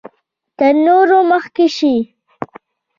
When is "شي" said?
1.77-1.95